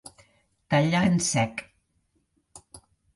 [0.69, 1.61] Tallar en sec.